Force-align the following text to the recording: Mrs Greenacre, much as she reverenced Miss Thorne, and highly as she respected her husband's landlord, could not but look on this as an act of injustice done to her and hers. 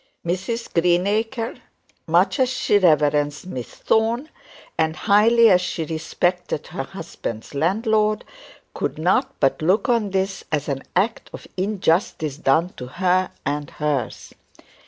Mrs 0.25 0.73
Greenacre, 0.73 1.57
much 2.07 2.39
as 2.39 2.49
she 2.49 2.79
reverenced 2.79 3.45
Miss 3.45 3.67
Thorne, 3.75 4.29
and 4.75 4.95
highly 4.95 5.47
as 5.51 5.61
she 5.61 5.85
respected 5.85 6.65
her 6.69 6.81
husband's 6.85 7.53
landlord, 7.53 8.25
could 8.73 8.97
not 8.97 9.39
but 9.39 9.61
look 9.61 9.89
on 9.89 10.09
this 10.09 10.43
as 10.51 10.67
an 10.67 10.81
act 10.95 11.29
of 11.33 11.45
injustice 11.55 12.37
done 12.37 12.69
to 12.77 12.87
her 12.87 13.29
and 13.45 13.69
hers. 13.69 14.33